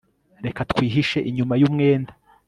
[0.45, 2.11] reka twihishe inyuma yumwenda